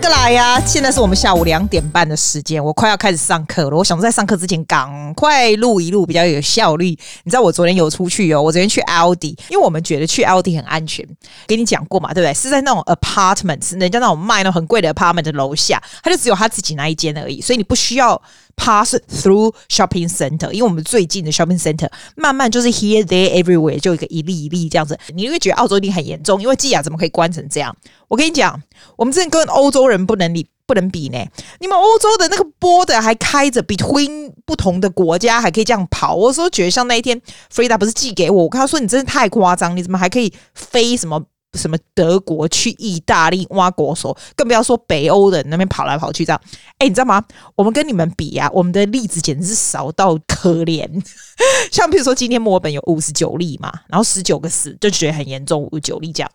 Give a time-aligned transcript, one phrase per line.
[0.00, 0.62] 个来呀、啊！
[0.66, 3.76] 现在是我们下午两点半的时间，我快要开始上课了。
[3.76, 6.86] 我想在上课之前赶快录一录，比较有效率。
[7.22, 11.06] 你知道我昨天有出去哦，我昨天去 Aldi，因为我们觉得去 Aldi 很安全，
[11.46, 12.32] 给你讲过嘛，对不对？
[12.32, 18.20] 是在那种 apartments，人家那种卖那种很贵的 apartment 的楼下，他就只有他自己那一间而已，所以你不需要。
[18.62, 24.98] Pass through shopping center，因为我们最近的 shopping center 慢慢就是 here there everywhere，就一个一粒一粒这样子。
[25.14, 27.74] 你会觉得澳洲一定很严重，因为季亚怎么可以关成这样？
[28.06, 28.62] 我跟你讲，
[28.96, 31.18] 我们之前跟欧洲人不能比，不能比呢。
[31.60, 36.14] 你们欧洲的那个 border 还开着，between 不同的国家还可以这样跑。
[36.14, 37.18] 我说觉得像那一天
[37.50, 41.24] Frida 不是寄给我，我跟他说你真的太夸张，你怎么还可以飞什么？
[41.54, 46.40] 什么德国去意大利挖国手，更不要说北欧人那边跑来跑去这样。
[46.78, 47.24] 哎，你知道吗？
[47.56, 50.88] 我们跟你们比啊，我们的例子简直是少到可怜。
[51.72, 56.30] 像比如说今天墨尔本有五十九例嘛，然后十九个死，就觉得很严重，五十九例这样。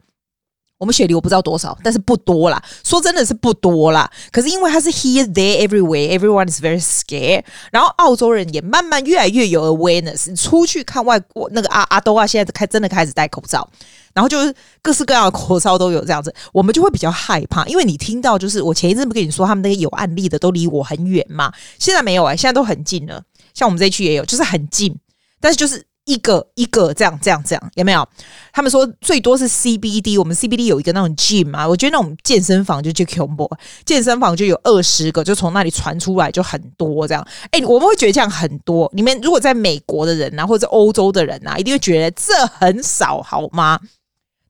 [0.78, 2.62] 我们雪梨我不知道多少，但是不多啦。
[2.84, 4.12] 说真的是不多啦。
[4.32, 10.30] 可是因为它是 here there everywhere everyone is very scared，然后澳洲人也慢慢越来越有 awareness。
[10.30, 13.66] 你出去看外国那个阿阿多啊，现在开真的开始戴口罩，
[14.14, 23.24] 然后就是各式各样的口罩都有这样子，我们就会比较害怕，因为你听到就是我前一阵不跟你说他们那个有案例的都离我很远嘛，现在没有哎、现在都很近了。
[23.54, 24.94] 像我们这一区也有，就是很近，
[25.40, 25.86] 但是就是。
[26.06, 28.08] 一个一个这样这样这样有没有？
[28.54, 33.50] 他们说最多是 CBD，我们 CBD 有一个那种 gym 啊，我觉得那种健身房就就恐怖，
[33.86, 37.28] 健身房就有二十个，就从那里传出来就很多这样。
[37.52, 38.90] 哎，我们会觉得这样很多。
[38.94, 43.80] 你们如果在美国的人啊，或者欧洲的人啊，一定会觉得这很少，好吗？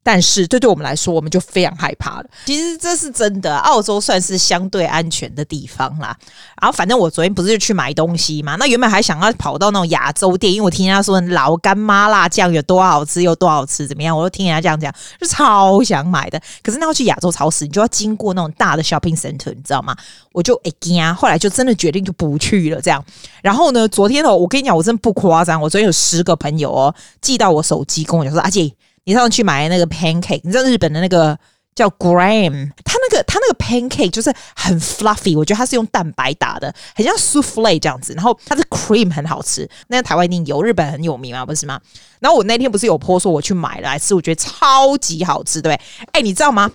[0.07, 2.25] 但是，这对我们来说，我们就非常害怕了。
[2.45, 6.15] 其实这是真的，澳洲算是相对安全的地方啦。
[6.61, 8.55] 然后，反正我昨天不是就去买东西嘛？
[8.57, 14.15] 那原本还想要跑到那种亚洲店，因为我听人家说老干妈辣酱有多好吃，有多好吃，怎么样？
[14.15, 16.39] 我都听人家这样讲，就超想买的。
[16.61, 19.97] 可是那要去亚洲超市，你就要经过那种大的 shopping center，你知道吗？
[20.31, 22.79] 我就哎呀，后来就真的决定就不去了。
[22.79, 23.03] 这样，
[23.41, 28.71] 然后呢，昨天哦，我跟你讲，我真的不夸张，我昨天有十个朋友哦寄到我手机，跟我讲说，阿姐。
[29.05, 31.37] 你上次去买那个 pancake，你知道日本的那个
[31.73, 38.13] 叫 graham，它那个它那个 pancake 就是很 fluffy，我觉得它是用蛋白打的，很像 souffle 这样子。
[38.13, 41.79] 然后它的 cream 很好吃，那台湾一定有，日本很有名嘛，不是吗？
[42.19, 46.05] 然后我那天不是有 po 说我去买了来吃，我觉得超级好吃，对不对？
[46.13, 46.71] 哎，你知道吗？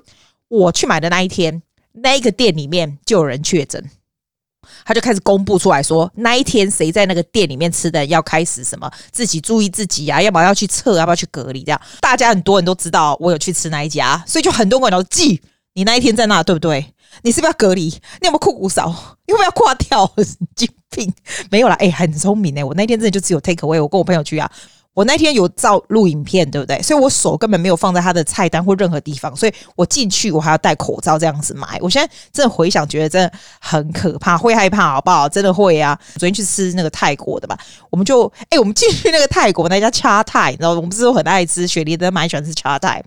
[0.49, 3.91] 我去买的那一天，那个店里面就有人确诊。
[4.91, 11.63] 他就开始公布出来说，那一天谁在那个店里面吃的，要开始什么自己注意自己啊，要不要去测，要不要去隔离？
[11.63, 15.41] 这样大家很多人都知道我有去吃那一家，所以就很多人都记
[15.75, 16.93] 你那一天在那，对不对？
[17.23, 17.85] 你是不是要隔离？
[17.85, 19.17] 你有没有裤骨少？
[19.29, 20.13] 你会不要挂掉？
[20.19, 21.15] 神经病！
[21.53, 24.51] 没有啦，哎、很聪明哎、我那天真的就只有 take away，我跟我朋友去啊。
[24.93, 26.83] 我那天有照录影片，对不对？
[26.83, 31.79] 所以我手根本没有放在他的菜单或任何地方，所以我进去我还要戴口罩这样子买。
[31.81, 35.29] 我现在真的回想，觉得真的很可怕，会害怕，好不好？
[35.29, 35.99] 真的会啊！
[36.15, 37.57] 昨天去吃那个泰国的吧，
[37.89, 43.03] 我们就哎、我们进去那个泰国那家恰泰，你知道，我们不是都很爱吃，雪梨的蛮喜欢吃恰泰。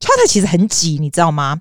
[0.00, 1.60] 恰泰其实很挤，你知道吗？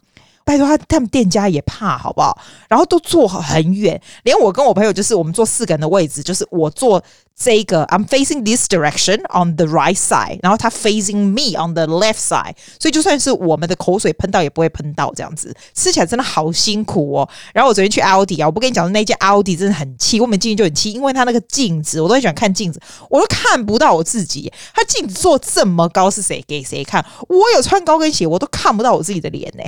[0.52, 2.38] 拜托他，他们店家也怕，好不好？
[2.68, 7.02] 然后都坐很远，连我跟我朋友就是我们坐四个人的位置，就是我坐。
[7.44, 17.28] 这个，I'm facing this direction on the right side，然后他 facing me on the left side，所以就算是我们的口水喷到也不会喷到这样子，吃起来真的好辛苦哦。
[17.52, 22.80] 然后我昨天去 Aldi 啊，我不跟你讲那间 Aldi 真的很气，我们进去就很气，因为他那个镜子，我都很喜欢看镜子，
[23.10, 24.54] 我都看不到我自己。
[24.76, 27.04] 他镜子做这么高是谁给谁看？
[27.28, 29.64] 我有穿高跟鞋，我都看不到我自己的脸呢。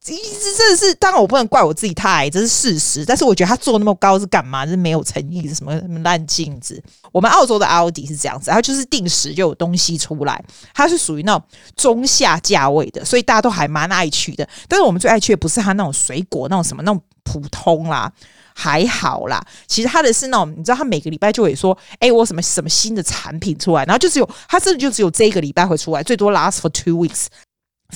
[0.00, 3.04] 这真的是，当然我不能怪我自己太矮，这是事实。
[3.04, 4.66] 但是我觉得他做那么高是干嘛？
[4.66, 6.82] 是没有诚意，什么什么烂镜子。
[7.12, 10.42] 我们澳洲的 Aldi 是这样子，它就是定时就有东西出来，
[10.72, 11.42] 它是属于那种
[11.76, 14.48] 中下价位的，所以大家都还蛮爱去的。
[14.66, 18.10] 但是我们最爱去的不是它那种水果，那种什么那种普通啦，
[18.54, 19.44] 还好啦。
[19.66, 27.26] 其实它的是那种，你知道，它每个礼拜就会说，哎，我什么什么新的产品出来，然后就只有它真的就只有这个礼拜会出来，最多 last for two weeks。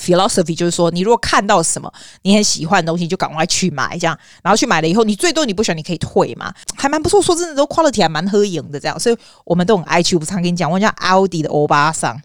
[0.01, 1.93] Philosophy 就是说，你如果看到什么
[2.23, 7.21] 你很喜欢的东西，就赶快去买，这样，然后去买了以后，你最多你不喜欢，你可以退嘛，还蛮不错。
[7.21, 10.15] 说真的，都 quality 还蛮合影的，这样，所以我们都很爱去。
[10.15, 12.19] 我常跟你讲，我叫 Aldi 的欧巴桑。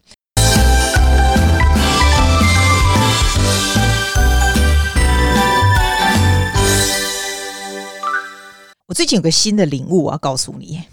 [8.87, 10.83] 我最近有个新的领悟，我要告诉你。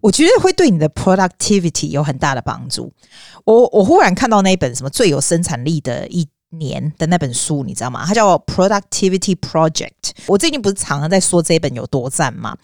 [0.00, 2.92] 我觉得会对你的 productivity 有很大的帮助。
[3.44, 8.04] 我我忽然看到那一本什么最有生产力的一年的那本书，你知道吗？
[8.06, 9.92] 它叫 Productivity Project。
[10.26, 12.56] 我最近不是常常在说这本有多赞吗？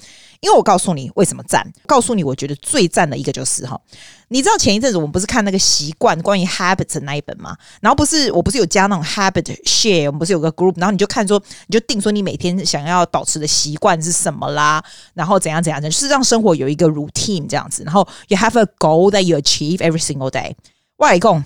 [0.45, 3.81] 因为我告诉你为什么赞，告诉你我觉得最赞的一个就是哈，
[4.29, 7.57] 你知道前一阵子我们不是看那个习惯关于 habit 的那一本吗？
[7.81, 20.53] 然后不是我不是有加那种 habit share，我们不是有个 group，然后你就看说你就定说你每天想要保持的习惯是什么啦，然后怎样怎样，就是让生活有一个 routine 这样子，然后 you have a goal that you achieve every single day。
[20.99, 21.43] 外公。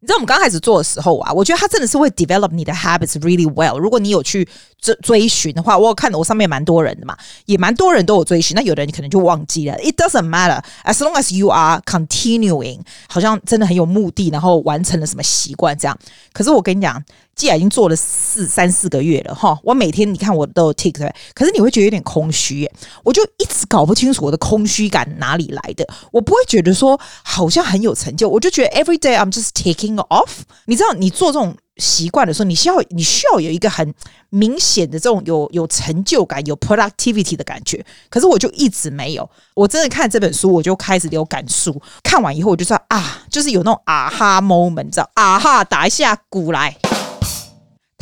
[0.00, 3.76] 你知道我们刚开始做的时候啊，我觉得他真的是会 develop 你的 habits really well。
[3.78, 4.48] 如果你有去
[4.80, 7.16] 追追寻的话，我看我上面蛮多人的嘛，
[7.46, 8.54] 也蛮多人都有追寻。
[8.54, 9.76] 那有的人可能就忘记了。
[9.78, 15.98] It doesn't matter as long as you are continuing，好像真的很有目的，然后完成了什么习惯这样。
[16.32, 17.04] 可是我跟你讲。
[17.38, 22.72] 既然已经做了四三四个月了哈，我每天你看我都有 tick，可是你会觉得有点空虚耶，
[23.04, 25.86] 我就一直搞不清楚我的空虚感哪里来的。
[26.10, 30.40] 我不会觉得说好像很有成就，我就觉得 every day I'm just taking off。
[30.64, 33.94] 你知道，你做这种习惯的时候，你需要你需要有一个很
[34.30, 37.86] 明显的这种有有成就感、有 productivity 的感觉。
[38.10, 39.30] 可是我就一直没有。
[39.54, 41.80] 我真的看这本书，我就开始有感触。
[42.02, 46.76] 看完以后，我就知道啊，就是有那种啊哈 moment，你知道啊哈，打一下鼓来。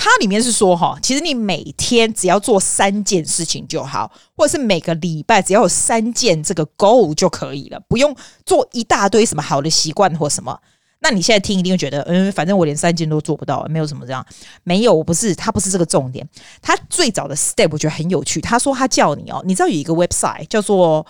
[0.08, 10.61] 它里面是说哈，其实你每天只要做三件事情就好，或者是每个礼拜只要有三件这个 goal 就可以了，不用做一大堆什么好的习惯或什么。
[11.00, 14.25] 那你现在听一定会觉得，嗯，反正我连三件都做不到，没有什么这样。
[14.62, 16.26] 没有，我不是，它不是这个重点。
[16.62, 18.41] 它最早的 step 我觉得很有趣。
[18.41, 21.05] 他说他叫你哦，你知道有一个 website 叫做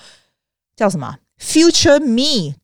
[0.75, 2.55] 叫什么 futureme.org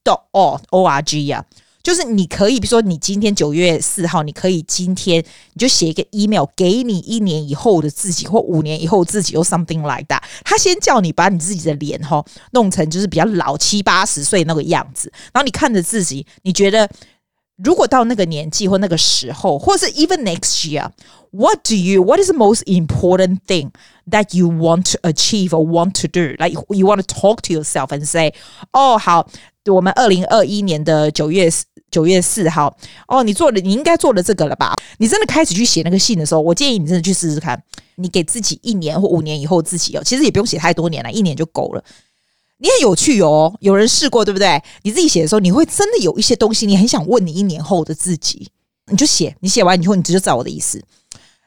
[1.26, 1.44] 呀。
[1.82, 5.19] 就是你可以，比如说你今天九月四号，你可以今天
[5.55, 10.23] 你就写一个 email 给你一年以后的自己，或五年以后自己，或 something like that。
[10.44, 16.88] 他先叫你把你自己的脸哈弄成就是比较老七八十岁那个样子，然后你看着自己，你觉得
[17.56, 23.70] 如果到那个年纪或那个时候，或是 even next year，what do you？What is the most important thing
[24.08, 26.37] that you want to achieve or want to do?
[26.38, 28.34] Like you want to talk to yourself and say，
[28.70, 29.29] 哦，好，
[29.67, 31.50] 我们二零二一年的九月。
[31.92, 32.74] 九月四号，
[33.06, 34.74] 哦，你做了，你应该做了这个了吧？
[34.98, 37.62] 你真的开始去写那个信的时候，我建议你真的去试试看。
[37.96, 41.84] 你给自己一年或五年以后自己哦，其实也不用写太多年了，一年就够了。
[42.56, 44.60] 你很有趣哦，有人试过对不对？
[44.82, 48.48] 你自己写的时候，你会真的有一些东西，你很想问你一年后的自己，
[48.86, 49.36] 你就写。
[49.40, 50.82] 你写完以后，你直接照我的意思。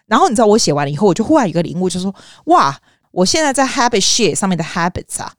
[0.05, 2.13] 然后你知道我写完了以后，我就忽然有一个领悟，就说：
[2.45, 2.79] 哇，
[3.11, 5.33] 我现在在 Habit shit 上面的 Habits 啊。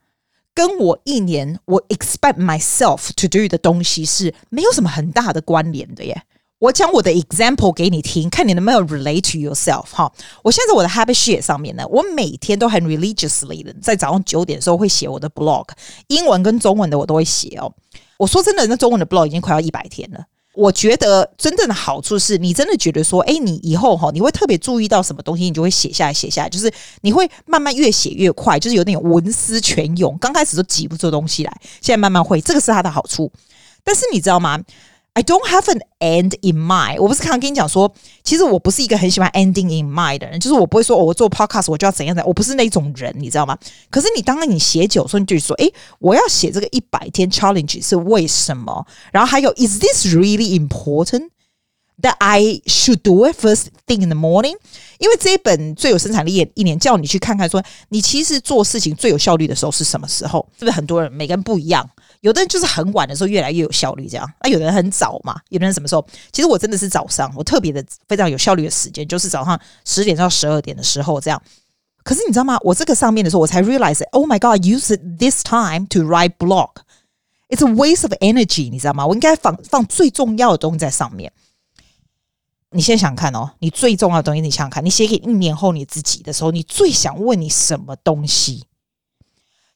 [0.56, 6.22] 跟我一年我 expect myself to do 的东西是没有什么很大的关联的耶。
[6.58, 10.10] 我讲我的 example 给你听，看你能不能 relate to yourself 哈。
[10.42, 15.68] 我现在在我的 habit sheet 上面呢，我每天都很 religiously 的，在早上九点的时候会写我的 blog，
[16.06, 17.70] 英文跟中文的我都会写哦。
[18.16, 20.24] 我说真的，那中文的 blog 已经快要一百天了。
[20.56, 26.72] 我觉得真正的好处是你真的觉得说，哎，你以后哈，你会特别注意到什么东西，你就会写下来，写下来，就是
[27.02, 30.16] 你会慢慢越写越快，就是有点文思泉涌。
[30.18, 33.30] 刚开始都挤不出东西来，现在慢慢会，这个是它的好处。
[33.84, 34.58] 但是你知道吗
[35.16, 37.00] ？I don't have an end in mind。
[37.00, 37.90] 我不是刚刚跟你讲说，
[38.22, 43.56] 其实我不是一个很喜欢 ending in mind 的人，就是我不会说，我做 podcast 我就要怎样怎样，我不是那种人，你知道吗？
[43.88, 48.86] 可是你当你写久，所以你就说，诶，我要写这个一百天 challenge 是为什么？
[49.10, 51.30] 然后还有，is this really important
[52.02, 54.54] that I should do it first thing in the morning？
[54.98, 60.46] 因为这一本最有生产力的一年，叫你去看看说，你其实做事情最有效率的时候是什么时候？
[60.58, 61.88] 是不是很多人每个人不一样？
[62.20, 64.30] 有的人就是很晚的时候越来越有效率，这样。
[64.42, 66.06] 那有的人很早嘛，有的人什么时候？
[66.32, 71.40] 其实我真的是早上，我特别的非常有效率的时间，就是早上十点到十二点的时候这样。
[72.02, 72.56] 可是你知道吗？
[72.62, 79.06] 我这个上面的时候，我才 realize，oh my god，use this time to write blog，it's a waste of energy，你知道吗？
[79.06, 81.32] 我应该放放最重要的东西在上面。
[82.70, 88.66] 你先想看哦，你最重要的东西，你想想看，你写给一年后你自己的时候，你最想问你什么东西？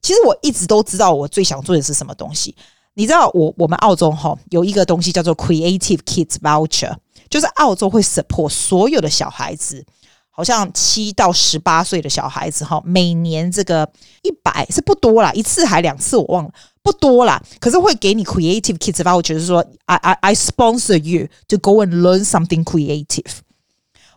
[0.02, 2.54] 其实我一直都知道我最想做的是什么东西。
[2.94, 6.94] 你知道我我们澳洲哈有一个东西叫做 Creative Kids Voucher，
[7.28, 9.86] 就是澳洲会 support 所有的小孩子，
[10.30, 13.88] 好像七到十八岁的小孩子哈，每年这个
[14.22, 16.50] 一百是不多啦，一次还两次我忘了，
[16.82, 17.40] 不多啦。
[17.60, 23.30] 可是会给你 Creative Kids Voucher，就是说 I I I sponsor you to go and learn something creative。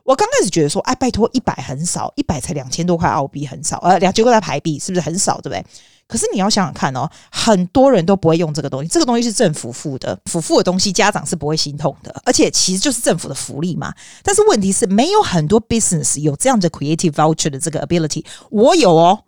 [0.03, 5.65] 我刚开始觉得说，哎，拜托，一百很少，一百才两千多块澳币，很少，呃，两千多块台币，是不是很少，对不对？
[6.05, 13.93] 可是你要想想看哦，很多人都不会用这个东西，这个东西是政府付的，府付的东西，家长是不会心痛的，而且其实就是政府的福利嘛。
[14.21, 19.23] 但是问题是，没有很多 business 有这样的 creative voucher 的这个 ability，我有哦。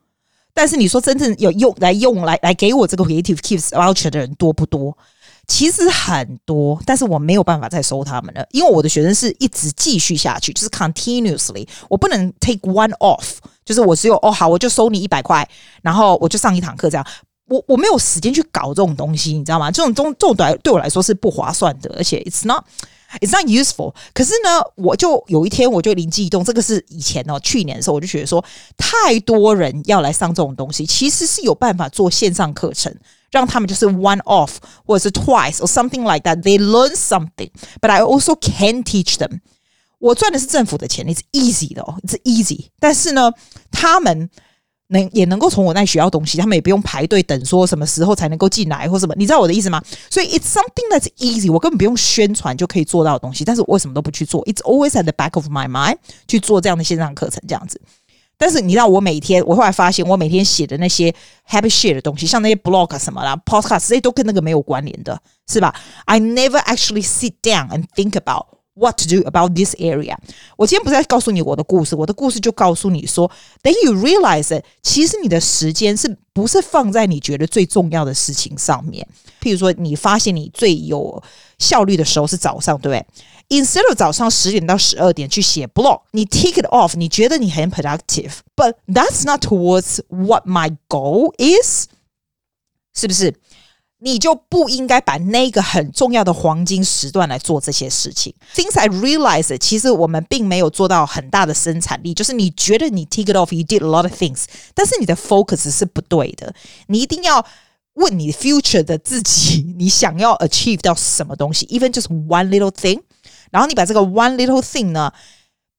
[0.53, 4.97] 但是你说真正有用来用来来给我这个 creative kids voucher 的人多不多？
[5.47, 15.47] 其实很多，但是我没有办法再收他们了，因为我的学生是一直继续下去，就是 continuously，我不能 take one off，就是我只有哦好，我就收你一百块，
[15.81, 17.05] 然后我就上一堂课这样，
[17.47, 19.69] 我我没有时间去搞这种东西，你知道吗？
[19.69, 22.63] 这种东这种对对我来说是不划算的，而且 it's not
[23.21, 23.93] it's not useful。
[24.13, 28.43] 可是呢，我就有一天我就灵机一动，这个是以前哦，去年的时候我就觉得说，
[28.77, 32.91] 太多人要来上这种东西，其实是有办法做线上课程。
[33.34, 36.42] 让他们就是 one off 或者是 twice or something like that.
[36.42, 39.40] They learn something, but I also can teach them.
[39.98, 42.68] 我赚的是政府的钱，it's easy 的哦，it's easy。
[42.78, 43.30] 但是呢，
[43.70, 44.30] 他们
[44.88, 49.80] 能也能够从我那里学到东西，他们也不用排队等，说什么时候才能够进来或什么，你知道我的意思吗？
[50.10, 53.44] 所以 it's something that's easy，我根本不用宣传就可以做到的东西。
[53.44, 54.42] 但是我为什么都不去做？
[54.46, 57.80] It's always at the back of my mind 去做这样的线上课程，这样子。
[58.37, 61.13] 但是你知道，我每天我后来发现，我每天写的那些
[61.49, 65.73] happy share 的东西，像那些 blog 什么啦，podcast 这些都跟那个没有关联的，是吧
[66.05, 70.15] ？I never actually sit down and think about what to do about this area。
[70.57, 73.31] 我今天不再告诉你我的故事，我的故事就告诉你说
[73.63, 79.07] ，then you realize it 其实你的时间是不是放在你觉得最重要的事情上面？
[79.41, 81.21] 譬如说，你发现你最有
[81.59, 83.05] 效率的时候是早上，对不对
[83.48, 91.86] ？Instead of 早上十点到十二点去写 blog，你 take it off，你觉得你很 productive，but that's not towards what my goal is，
[92.94, 93.34] 是不是？
[94.02, 98.34] 你就不应该把那个很重要的黄金时段来做这些事情。
[98.54, 104.44] Since I realize，其实我们并没有做到很大的生产力，就是你觉得你 take it off，you did a lot of things，
[104.74, 106.54] 但是你的 focus 是不对的。
[106.86, 107.44] 你一定要
[107.92, 111.66] 问你 future 的自己，你想要 achieve 到什么东西？
[111.66, 113.02] Even just one little thing。
[113.55, 115.13] 然后你把这个 one little thing 呢，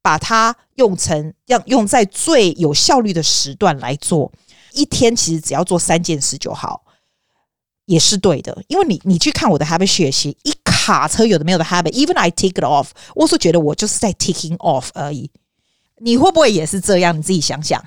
[0.01, 4.33] 把它用成要用在最有效率的时段来做，
[4.73, 6.85] 一天其实只要做三件事就好，
[7.85, 8.63] 也是对的。
[8.69, 15.31] 因为你你去看我的 habit 学习，一卡车有的没有的 habit，even I take it off，我是觉得我就是在 taking off 而已。
[15.99, 17.19] 你会不会也是这样？
[17.19, 17.85] 你自己想想。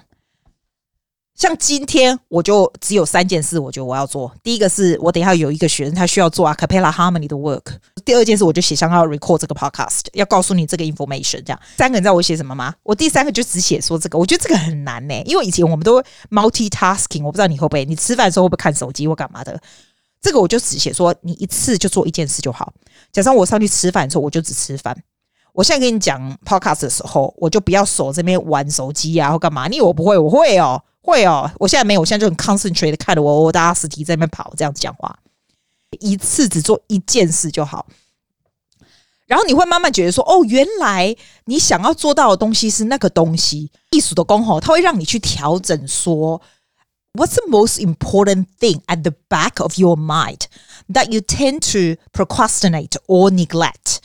[1.40, 4.30] 像今天我就只有三件事，我觉得我要做。
[4.44, 7.64] 第一个是我等一下有一个学生，他需要做 a cappella harmony 的 work。
[8.04, 11.42] 第二件事我就写上要 record 这个 podcast，要告诉你这个 information。
[11.42, 12.76] 这样三个你知道我写什么吗？
[12.84, 19.58] 我第三个就只写说这个，我觉得这个很难呢、因为以前我们都 multitasking，我不知道你会不会，你吃饭的时候会不会看手机或干嘛的？
[20.22, 22.74] 这个我就只写说你一次就做一件事就好。
[23.14, 24.94] 假设我上去吃饭的时候，我就只吃饭。
[25.54, 29.70] 我现在跟你讲 podcast 的时候，我就不要手这边玩手机啊或干嘛。
[29.70, 30.84] 你以为我不会，我会哦。
[31.02, 35.18] 会哦，我现在没有，我现在就很 concentrated 看着我我大阿斯提在那边跑，这样子讲话，
[36.00, 37.88] 一次只做一件事就好。
[39.26, 41.16] 然后你会慢慢觉得说，哦，原来
[41.46, 43.72] 你想要做到的东西是那个东西。
[43.92, 46.42] 艺术的功吼，它会让你去调整说
[47.14, 50.42] ，What's the most important thing at the back of your mind
[50.92, 53.98] that you tend to procrastinate or neglect？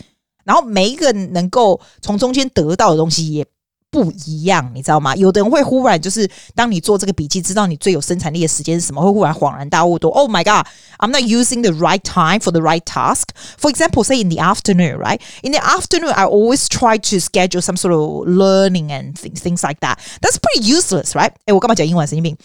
[0.44, 3.46] 然后每一个能够从中间得到的东西也。
[3.93, 5.15] 不一样，你知道吗？
[5.15, 10.67] 有的人会忽然就是，当你做这个笔记，知道你最有生产力的时间是什么，会忽然恍然大悟，说：“Oh my God,
[10.99, 14.37] I'm not using the right time for the right task.” For example, say in the
[14.37, 15.19] afternoon, right?
[15.41, 19.63] In the afternoon, I always try to schedule some sort of learning and things, things
[19.63, 19.97] like that.
[20.21, 21.31] That's pretty useless, right?
[21.45, 22.05] 哎，我干嘛讲英文？
[22.07, 22.37] 神经病！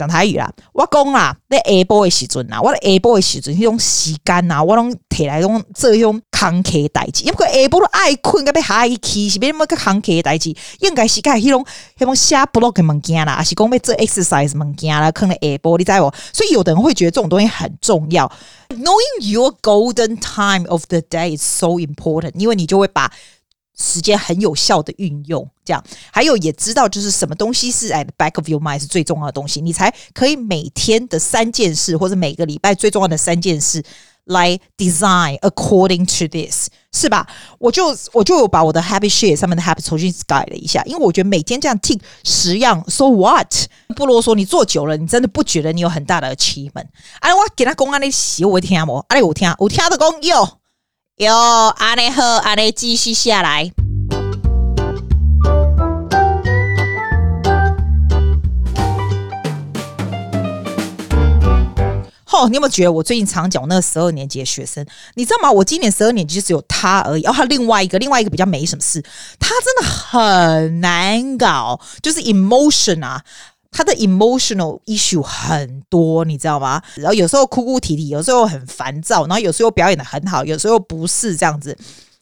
[0.00, 7.24] 讲台语啦，我讲啦，在下晡的时阵呐，我在下晡的时阵，迄种时间呐，我拢摕来拢做迄种康课代志。
[7.24, 11.64] 因为下晡都爱困，该被嗨起，是别么个康课代志，应该是该迄种
[11.98, 16.14] 迄种写 blog 物件啦，还是讲要做 exercise 物件啦，可能下晡你知无？
[16.32, 18.30] 所以有的人会觉得这种东西很重要。
[18.70, 23.12] Knowing your golden time of the day is so important，因为你就会把。
[23.80, 25.82] 时间很有效的运用，这样
[26.12, 33.82] 还有也知道就是什么东西是 at the back of your mind 是最重要的东西，你才可以每天的三件事或者每个礼拜最重要的三件事
[34.24, 37.26] 来 design according to this，是吧？
[37.58, 43.52] 我就我就把我的 habit share 上面的 habit 重新改了一下，因为我觉得每天这样 tick 十样，so what？
[43.96, 46.86] 不啰嗦，你做久了，你真的不觉得你有很大的 achievement？
[47.20, 49.04] 哎，我给他讲安尼洗，我会听无？
[49.08, 50.59] 哎，我听，我听的讲哟。
[51.20, 51.34] 哟，
[51.76, 53.70] 阿内好，阿内继续下来。
[62.32, 64.82] 哦，你有没有觉得我最近常讲那个十二年级的学生？
[65.16, 65.52] 你知道吗？
[65.52, 67.22] 我今年十二年级就只有他而已。
[67.22, 69.04] 然哦，他另外一个，另外一个比较没什么事，
[69.38, 73.22] 他真的很难搞，就是 emotion 啊。
[73.70, 76.82] 他的 emotional issue 很多，你知道吗？
[76.96, 81.76] 然后有时候哭哭啼啼，有时候很烦躁，然后有时候表演得很好，有时候不是这样子。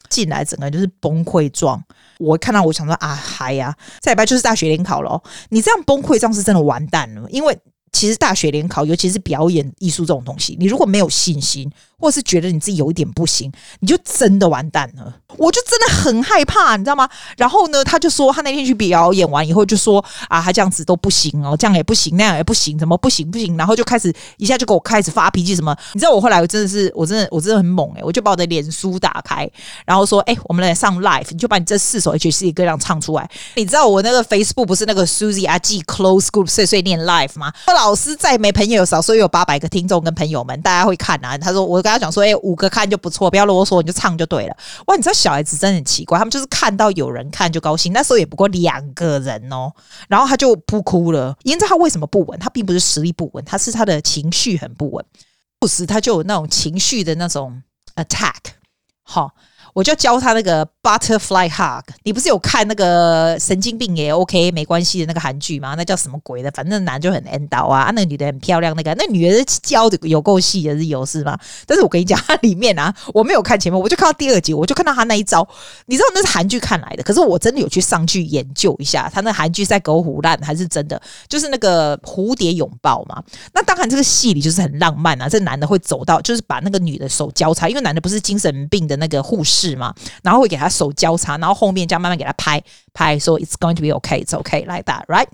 [0.09, 1.79] 进来整个人就是崩溃状。
[2.17, 5.21] 我看到我想说啊，嗨呀，下礼拜就是大学联考了。
[5.49, 7.55] 你这样崩溃状是真的完蛋了，因为
[7.91, 13.51] 其实大学联考，尤其是表演艺术这种东西，你如果没有信心，或是觉得你自己有一点不行，
[13.81, 15.15] 你就真的完蛋了。
[15.37, 17.07] 我就真的很害怕，你知道吗？
[17.37, 23.55] 然后呢，他就说他那天去表演完以后就说啊，他这样子都不行哦，这样也不行，那样也不行，怎么不行不行？
[23.57, 25.75] 然后就开始一下就给我开始发脾气什么？
[25.93, 29.49] 你知道我后来我真的是我真的我真的很猛诶、我就把我的脸书打开，
[29.85, 33.29] 然后说哎，我们来上 live，你就把你这四首 H C 歌这样唱出来。
[33.55, 37.53] 你知道我那个 Facebook 不是那个 Susie 阿 G Close Group 碎碎念 live 吗？
[37.67, 41.37] 老师再没朋友少说有八百个听众跟朋友们，大家会看啊。
[41.37, 41.83] 他说我。
[41.89, 44.55] 跟他讲说，哎、五个看就不错，不要啰嗦，你就唱就对了。
[44.87, 47.91] 哇，你知道小孩子真的很奇怪，他们就是看到有人看就高兴。
[47.91, 49.71] 那时候也不过两个人哦，
[50.07, 51.35] 然后他就不哭了。
[51.43, 52.39] 你知道他为什么不稳？
[52.39, 55.03] 他并不是实力不稳，他是他的情绪很不稳。
[55.59, 57.61] 不时他就有那种情绪的那种
[57.95, 58.35] attack。
[59.03, 59.31] 好。
[59.73, 61.83] 我就教他那个 butterfly hug。
[62.03, 65.75] 你不是有看那个神经病也 OK 没关系的那个韩剧吗？
[65.77, 66.49] 那叫什么鬼的？
[66.51, 71.37] 反正男就很 end 到啊，啊，那个女的很漂亮，那个那女的教的有够细的是有是吗？
[71.67, 75.47] 但是我跟你讲，它里面啊，我没有看前面，我就看到第二集，我就看到他那一招。
[75.85, 80.99] 你知道那是韩剧看来的，可是我真的有去上去研究一下，他那韩剧在狗虎烂还是真的？
[81.27, 83.21] 就是那个蝴蝶拥抱嘛。
[83.53, 89.48] 那当然这个戏里就是很浪漫啊，这男的会走到，就是把那个女的手交叉，因为男的不是精神病的那个护士。
[89.49, 89.93] 是吗？
[90.23, 92.63] 然后会给他手交叉，然后后面这样慢慢给他拍
[92.93, 95.27] 拍，说 it's going to be okay, it's okay like that, right?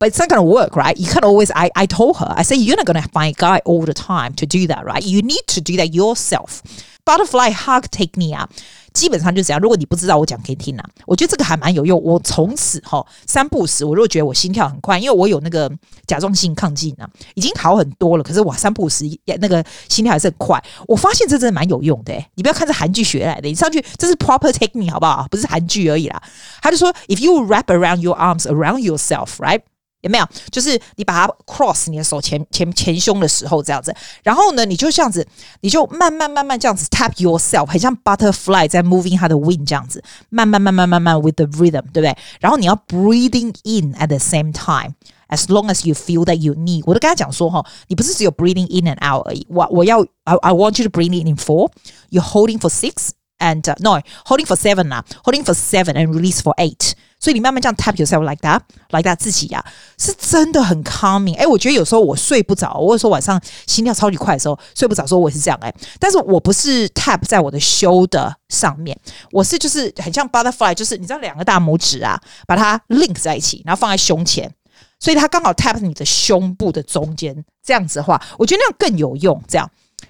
[0.00, 0.94] But it's not going to work, right?
[0.98, 1.50] You can't always.
[1.54, 3.94] I I told her, I said you're not going to find a guy all the
[3.94, 5.02] time to do that, right?
[5.02, 6.60] You need to do that yourself.
[7.06, 8.46] Butterfly hug technique 啊，
[8.92, 9.60] 基本上就是这样。
[9.60, 10.84] 如果你不知道，我讲给你听啊。
[11.06, 12.02] 我觉得这个还蛮有用。
[12.02, 15.70] 我从此哈三不时，我如果觉得我心跳很快，因为我有那个
[16.06, 18.22] 甲状腺亢进啊，已经好很多了。
[18.22, 19.04] 可是我三不时
[19.40, 20.62] 那个心跳还是很快。
[20.88, 22.12] 我发现这真的蛮有用的。
[22.34, 25.26] 你不要看这韩剧学来的，你上去这是 proper technique 好不好？
[25.30, 26.20] 不是韩剧而已啦。
[26.60, 29.62] 他就说，if you wrap around your arms around yourself, right?
[30.02, 30.28] 有没有？
[30.52, 35.26] 就是你把它 cross 你的手前前前胸的时候，这样子，然后呢，你就这样子，
[35.62, 42.16] 你就慢慢慢慢这样子 tap yourself，很像 butterfly 在 moving 它的 wing 这样子，慢慢慢慢慢慢 with the rhythm，对不对？
[42.38, 46.82] 然后你要 breathing in at the same time，as long as you feel that you need。
[46.86, 52.60] 我都跟他讲说哈，你不是只有 breathing in and out 而已，我我要 I I want you to breathe in in four，you're holding
[52.60, 56.92] for six and、uh, no holding for seven 啦，holding for seven and release for eight。
[57.21, 59.63] 所以你慢慢这样 tap yourself like that，like that 自己呀、
[59.99, 61.37] 是真的很 calming。
[61.37, 65.71] 哎，我觉得有时候我睡不着，或者说晚上心跳超级快的时候睡不着，时候我也是这样哎。
[65.99, 68.99] 但是我不是 tap 在我的 shoulder 上面，
[69.31, 74.51] 我是就是很像 butterfly，就是你知道两个大拇指啊，把它 link 在一起，然后放在胸前，
[74.99, 77.45] 所以它刚好 tap 你的胸部的中间。
[77.63, 79.39] 这样子的话，我觉得那样更有用。
[79.47, 79.69] 这样，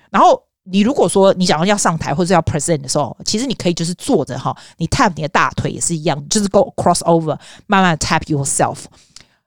[0.09, 0.43] 然后。
[0.71, 8.77] 你如果说你想要要上台或者要 present 的时候，其实你可以就是坐着哈，你 tap 你的大腿也是一样，就是 go cross over，慢慢 tap yourself，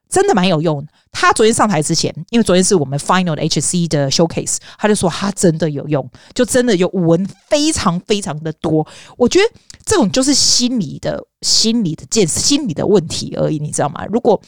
[0.08, 0.86] 真的蛮有用。
[1.10, 8.86] 他昨天上台之前，因为昨天是我们 final 的 HC 的 showcase，他就说他真的有用，就真的有文非常非常的多。
[9.16, 9.44] 我觉得
[9.84, 14.04] 这种就是心理的心理的建设，心理的问题而已，你知道吗？
[14.06, 14.40] 如果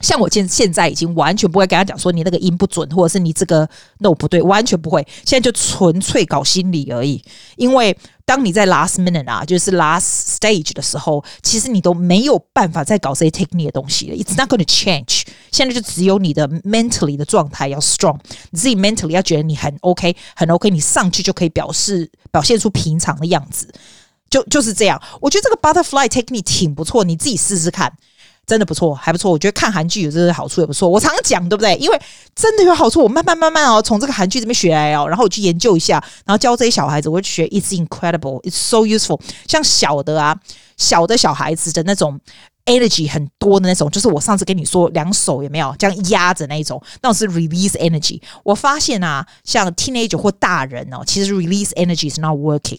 [0.00, 5.06] 像我现现在已经完全不会跟他讲说你那个音不准，或者是你这个 no 不对，完全不会。
[5.24, 7.22] 现在就纯粹搞心理而已。
[7.56, 14.16] 因为当你在 last minute 啊，就是 last stage 的时候，其实你都没有办法再搞这些 technique 的东西了。
[14.16, 15.22] It's not going to change。
[15.50, 18.18] 现在就只有你的 mentally 的状态要 strong，
[18.50, 23.72] 你自己 mentally 要觉得你很 OK，很 OK，你上去就可以表示表现出平常的样子，
[24.30, 25.02] 就就是这样。
[25.20, 27.92] 我觉得这个 butterfly technique 挺不错，你自己试试看。
[28.48, 29.30] 真的不错，还不错。
[29.30, 30.88] 我觉得看韩剧有这个好处也不错。
[30.88, 31.76] 我常讲，对不对？
[31.76, 32.00] 因为
[32.34, 33.02] 真的有好处。
[33.02, 39.20] 我慢慢慢慢哦，从这个韩剧这边学来哦，然后我去研究一下，然后教这些小孩子，我就学 It's incredible, it's so useful。
[39.46, 40.34] 像小的啊，
[40.78, 42.18] 小的小孩子的那种
[42.64, 48.18] energy 很多的那种，就是我上次跟你说，两手有没有这样压着那一种，那种是 release energy。
[48.42, 52.78] 我发现啊，像 teenager 或大人哦，其实 release energy is not working。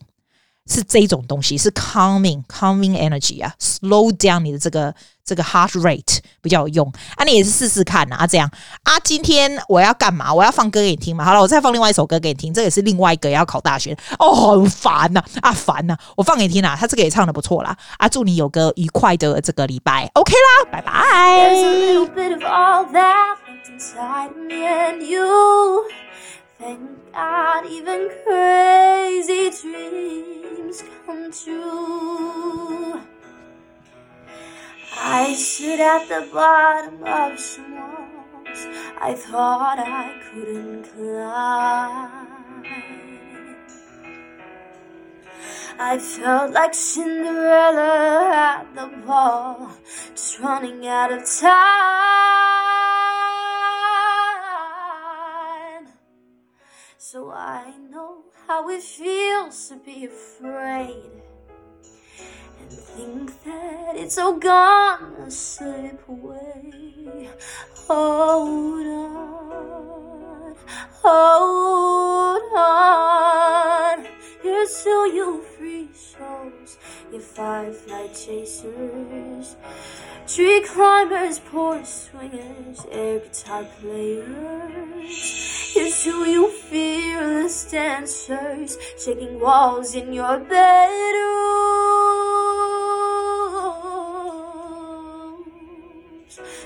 [0.71, 4.93] 是这种东西，是 calming calming energy 啊，slow down 你的这个
[5.29, 8.49] 这个 heart rate 比较有用啊，你也是试试看啊，这样
[8.81, 10.33] 啊，今天我要干嘛？
[10.33, 11.23] 我要放歌给你听嘛。
[11.23, 21.53] 好了，我再放另外一首歌给你听，这也是另外一个要考大学哦，好烦呐啊烦呐、啊，我放给你听啦，他这个也唱的不错啦啊，祝你有个愉快的这个礼拜，OK 啦，拜拜。
[26.61, 26.81] Thank
[27.13, 32.99] God even crazy dreams come true.
[34.95, 38.19] I stood at the bottom of some walls
[39.01, 42.27] I thought I couldn't climb.
[45.81, 49.71] I felt like Cinderella at the ball,
[50.11, 51.49] just running out of time.
[56.97, 61.23] So I know how it feels to be afraid
[62.75, 67.29] think that it's all gonna slip away.
[67.87, 70.55] Hold on,
[71.01, 74.07] hold on.
[74.41, 76.77] Here's to you free souls,
[77.11, 79.55] you firefly chasers,
[80.27, 85.73] tree climbers, porch swingers, air guitar players.
[85.73, 91.68] Here's to you fearless dancers, shaking walls in your bedrooms.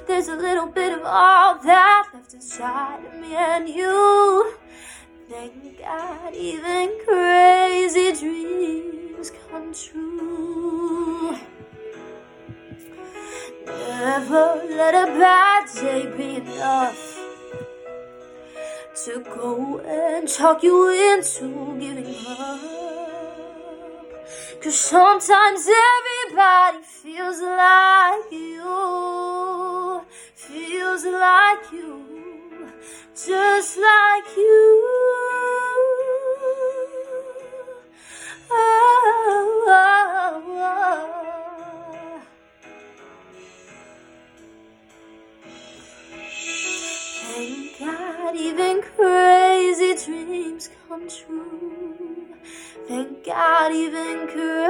[0.07, 4.55] There's a little bit of all that left inside of me and you.
[5.29, 11.37] Thank God, even crazy dreams come true.
[13.65, 17.19] Never let a bad day be enough
[19.05, 22.83] to go and talk you into giving up.
[24.61, 28.61] Cause sometimes everybody feels like you,
[30.35, 32.69] feels like you,
[33.15, 34.83] just like you.
[38.51, 39.03] Oh.
[47.35, 52.27] Thank God, even crazy dreams come true.
[52.87, 54.62] Thank God, even crazy